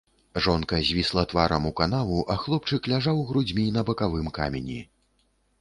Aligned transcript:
Жонка 0.45 0.79
звісла 0.87 1.25
тварам 1.33 1.67
у 1.71 1.73
канаву, 1.81 2.19
а 2.37 2.39
хлопчык 2.45 2.91
ляжаў 2.95 3.23
грудзьмі 3.31 3.69
на 3.77 3.81
бакавым 3.91 4.27
камені. 4.39 4.79